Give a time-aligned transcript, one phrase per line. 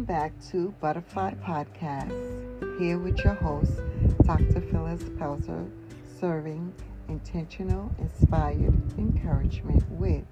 [0.00, 2.80] Welcome back to Butterfly Podcast.
[2.80, 3.82] Here with your host,
[4.24, 4.62] Dr.
[4.62, 5.70] Phyllis Pelzer,
[6.18, 6.72] serving
[7.10, 10.24] intentional, inspired encouragement with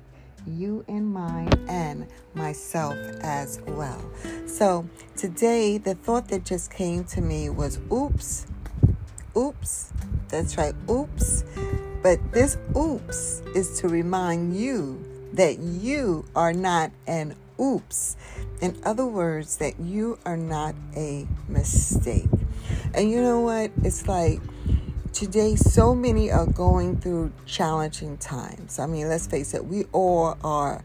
[0.47, 4.03] you in mind and myself as well.
[4.47, 8.47] So, today, the thought that just came to me was oops,
[9.37, 9.93] oops,
[10.29, 11.45] that's right, oops.
[12.03, 18.17] But this oops is to remind you that you are not an oops.
[18.61, 22.29] In other words, that you are not a mistake.
[22.95, 23.71] And you know what?
[23.83, 24.41] It's like
[25.13, 28.79] today, so many are going through challenging times.
[28.79, 30.85] I mean, let's face it, we all are.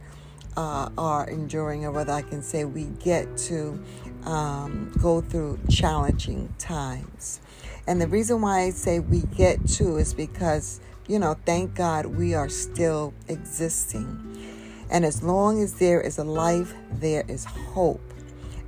[0.55, 3.83] Uh, are enduring, or whether I can say we get to
[4.23, 7.41] um, go through challenging times.
[7.87, 12.05] And the reason why I say we get to is because, you know, thank God
[12.05, 14.52] we are still existing.
[14.89, 18.01] And as long as there is a life, there is hope.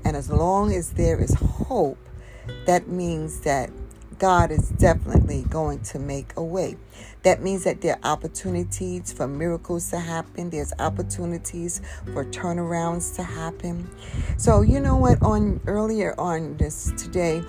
[0.03, 1.97] And as long as there is hope,
[2.65, 3.69] that means that
[4.17, 6.77] God is definitely going to make a way.
[7.23, 10.49] That means that there are opportunities for miracles to happen.
[10.49, 11.81] There's opportunities
[12.13, 13.89] for turnarounds to happen.
[14.37, 15.21] So you know what?
[15.21, 17.43] On earlier on this today,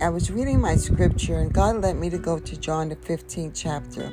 [0.00, 3.52] I was reading my scripture and God led me to go to John the 15th
[3.54, 4.12] chapter.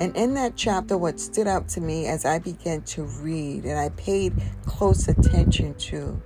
[0.00, 3.78] And in that chapter, what stood out to me as I began to read and
[3.78, 4.34] I paid
[4.66, 6.20] close attention to,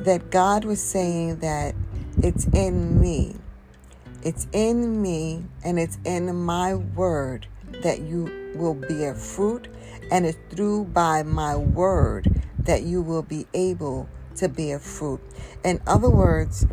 [0.00, 1.74] that God was saying that
[2.22, 3.36] it's in me.
[4.22, 7.46] It's in me and it's in my word
[7.82, 9.68] that you will bear fruit,
[10.10, 15.20] and it's through by my word that you will be able to bear fruit.
[15.64, 16.66] In other words,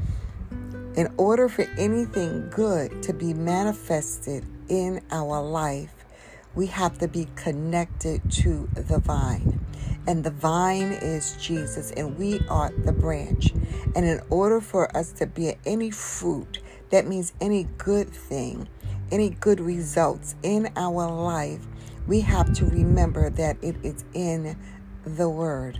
[0.95, 6.00] in order for anything good to be manifested in our life,
[6.55, 9.59] we have to be connected to the vine.
[10.07, 13.53] And the vine is Jesus, and we are the branch.
[13.95, 16.59] And in order for us to bear any fruit,
[16.89, 18.67] that means any good thing,
[19.11, 21.65] any good results in our life,
[22.07, 24.57] we have to remember that it is in
[25.05, 25.79] the Word.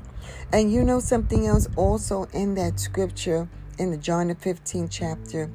[0.54, 5.50] And you know something else also in that scripture, in the John the 15th chapter,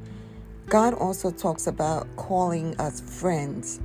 [0.66, 3.81] God also talks about calling us friends.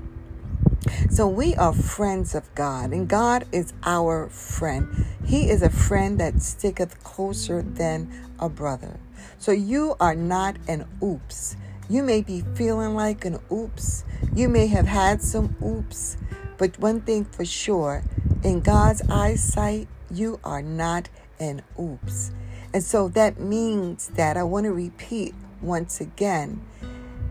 [1.10, 5.06] So we are friends of God, and God is our friend.
[5.26, 9.00] He is a friend that sticketh closer than a brother.
[9.38, 11.56] So you are not an oops.
[11.90, 14.04] You may be feeling like an oops.
[14.34, 16.18] You may have had some oops,
[16.58, 18.04] but one thing for sure,
[18.44, 21.10] in God's eyesight, you are not
[21.40, 22.32] an oops.
[22.74, 26.66] And so that means that I want to repeat once again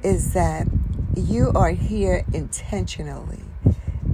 [0.03, 0.67] is that
[1.17, 3.43] you are here intentionally.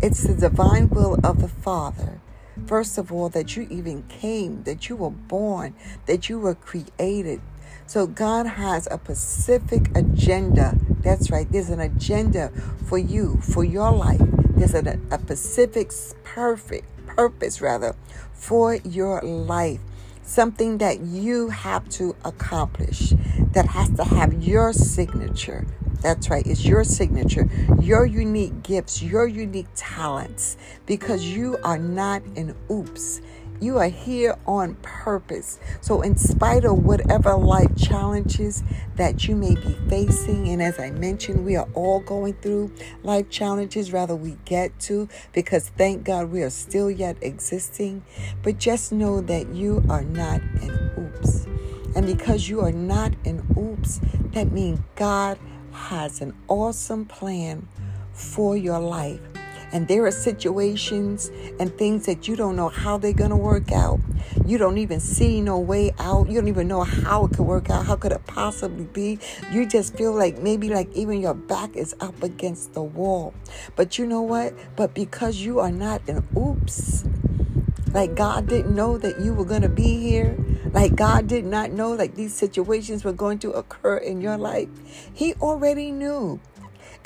[0.03, 2.21] It's the divine will of the Father.
[2.67, 5.75] First of all, that you even came, that you were born,
[6.07, 7.41] that you were created.
[7.87, 10.77] So God has a specific agenda.
[11.03, 11.51] That's right.
[11.51, 12.51] There's an agenda
[12.87, 14.21] for you, for your life.
[14.51, 15.93] There's a, a specific,
[16.25, 17.95] perfect purpose, rather,
[18.33, 19.81] for your life.
[20.23, 23.13] Something that you have to accomplish
[23.53, 25.67] that has to have your signature,
[26.07, 26.47] that's right.
[26.47, 27.49] It's your signature,
[27.81, 30.57] your unique gifts, your unique talents,
[30.87, 33.21] because you are not an oops.
[33.61, 35.59] You are here on purpose.
[35.81, 38.63] So, in spite of whatever life challenges
[38.95, 42.71] that you may be facing, and as I mentioned, we are all going through
[43.03, 48.05] life challenges, rather, we get to, because thank God we are still yet existing.
[48.45, 51.47] But just know that you are not an oops.
[51.97, 54.01] And because you are not an oops,
[54.35, 55.39] that means God
[55.87, 57.69] has an awesome plan
[58.13, 59.21] for your life.
[59.73, 61.31] And there are situations
[61.61, 64.01] and things that you don't know how they're going to work out.
[64.45, 66.29] You don't even see no way out.
[66.29, 67.87] You don't even know how it could work out.
[67.87, 69.19] How could it possibly be?
[69.53, 73.35] You just feel like maybe like even your back is up against the wall.
[73.77, 74.55] But you know what?
[74.75, 77.05] But because you are not an oops,
[77.93, 80.37] like God didn't know that you were going to be here.
[80.73, 84.69] Like God did not know like these situations were going to occur in your life.
[85.13, 86.41] He already knew.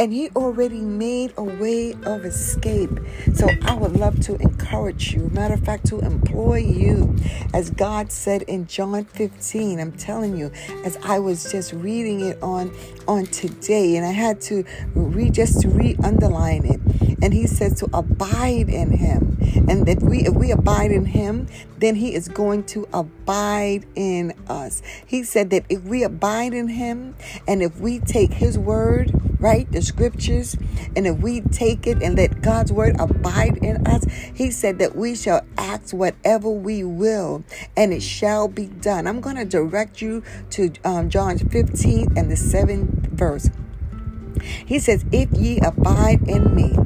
[0.00, 2.88] And he already made a way of escape.
[3.34, 5.28] So I would love to encourage you.
[5.28, 7.14] Matter of fact, to employ you.
[7.52, 10.52] As God said in John 15, I'm telling you,
[10.84, 12.74] as I was just reading it on,
[13.06, 14.64] on today, and I had to
[14.94, 16.80] read just to re-underline it.
[17.22, 19.36] And he says to abide in him.
[19.68, 21.46] And that we if we abide in him,
[21.76, 24.80] then he is going to abide in us.
[25.06, 29.70] He said that if we abide in him and if we take his word right?
[29.72, 30.56] The scriptures.
[30.94, 34.04] And if we take it and let God's word abide in us,
[34.34, 37.42] He said that we shall ask whatever we will,
[37.76, 39.06] and it shall be done.
[39.06, 43.50] I'm going to direct you to um, John 15 and the 7th verse.
[44.42, 46.76] He says, If ye abide in me,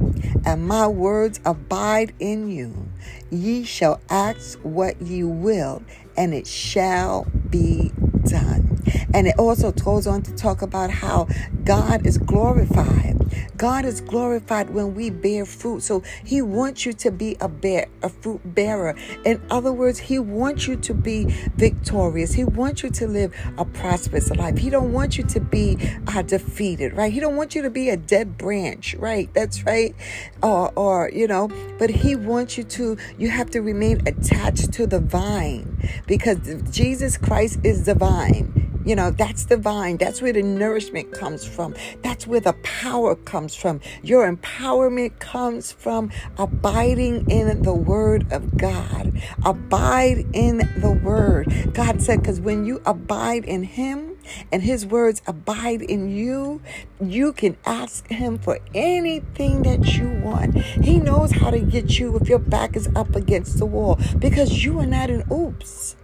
[0.44, 2.88] and my words abide in you,
[3.30, 5.82] ye shall ask what ye will,
[6.16, 7.92] and it shall be
[8.24, 8.63] done.
[9.12, 11.28] And it also goes on to talk about how
[11.64, 13.14] God is glorified.
[13.56, 15.82] God is glorified when we bear fruit.
[15.82, 18.96] So he wants you to be a bear, a fruit bearer.
[19.24, 21.26] In other words, he wants you to be
[21.56, 22.32] victorious.
[22.32, 24.58] He wants you to live a prosperous life.
[24.58, 27.12] He don't want you to be uh, defeated, right?
[27.12, 29.32] He don't want you to be a dead branch, right?
[29.34, 29.94] That's right.
[30.42, 31.48] Or, or, you know,
[31.78, 36.38] but he wants you to, you have to remain attached to the vine because
[36.70, 38.63] Jesus Christ is the vine.
[38.84, 39.96] You know, that's the vine.
[39.96, 41.74] That's where the nourishment comes from.
[42.02, 43.80] That's where the power comes from.
[44.02, 49.20] Your empowerment comes from abiding in the Word of God.
[49.44, 51.72] Abide in the Word.
[51.72, 54.14] God said, because when you abide in Him,
[54.50, 56.60] and his words abide in you,
[57.00, 60.56] you can ask him for anything that you want.
[60.56, 64.64] He knows how to get you if your back is up against the wall because
[64.64, 65.96] you are not an oops.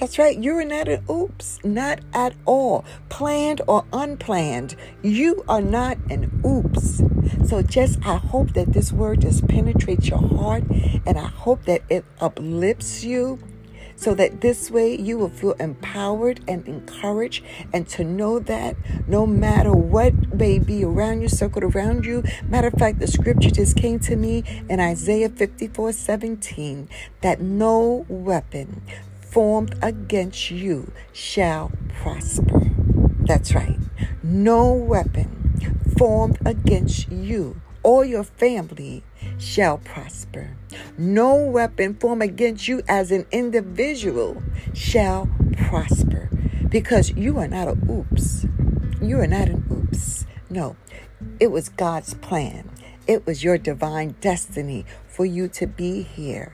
[0.00, 0.42] That's right.
[0.42, 1.58] You're not an oops.
[1.62, 2.86] Not at all.
[3.10, 4.74] Planned or unplanned.
[5.02, 7.02] You are not an oops.
[7.46, 10.64] So just I hope that this word just penetrates your heart
[11.04, 13.40] and I hope that it uplifts you
[13.94, 17.44] so that this way you will feel empowered and encouraged
[17.74, 18.76] and to know that
[19.06, 22.24] no matter what may be around you, circled around you.
[22.48, 26.88] Matter of fact, the scripture just came to me in Isaiah 54 17
[27.20, 28.80] that no weapon
[29.30, 31.70] formed against you shall
[32.02, 32.62] prosper.
[33.20, 33.78] That's right.
[34.22, 35.54] No weapon
[35.96, 39.04] formed against you or your family
[39.38, 40.56] shall prosper.
[40.98, 44.42] No weapon formed against you as an individual
[44.74, 46.28] shall prosper
[46.68, 48.46] because you are not a oops.
[49.00, 50.26] You are not an oops.
[50.50, 50.76] No,
[51.38, 52.68] it was God's plan.
[53.06, 56.52] It was your divine destiny for you to be here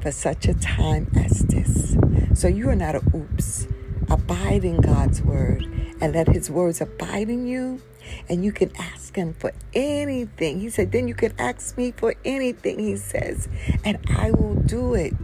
[0.00, 1.96] for such a time as this.
[2.34, 3.66] So you are not a oops.
[4.08, 5.64] Abide in God's word
[6.00, 7.80] and let his words abide in you.
[8.28, 10.60] And you can ask him for anything.
[10.60, 13.48] He said, then you can ask me for anything, he says,
[13.84, 15.14] and I will do it.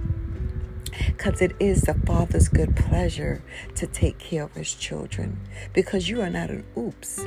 [1.06, 3.42] Because it is the Father's good pleasure
[3.76, 5.40] to take care of his children.
[5.72, 7.18] Because you are not an oops.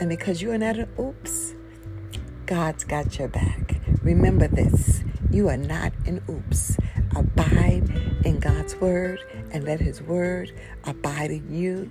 [0.00, 1.54] And because you are not an oops,
[2.46, 3.80] God's got your back.
[4.02, 6.76] Remember this you are not an oops.
[7.16, 7.88] Abide
[8.26, 9.20] in God's word
[9.50, 10.52] and let his word
[10.84, 11.90] abide in you.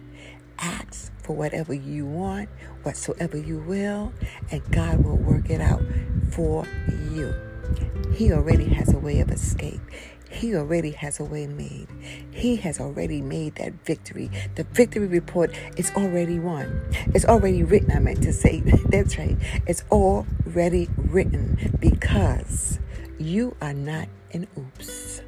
[0.60, 2.48] Ask for whatever you want,
[2.84, 4.14] whatsoever you will,
[4.52, 5.82] and God will work it out
[6.30, 6.68] for
[7.12, 7.34] you.
[8.14, 9.82] He already has a way of escape.
[10.30, 11.88] He already has a way made.
[12.30, 14.30] He has already made that victory.
[14.54, 16.88] The victory report is already won.
[17.16, 18.60] It's already written, I meant to say.
[18.90, 19.38] That's right.
[19.66, 22.80] It's already written because
[23.18, 25.22] you are not an oops.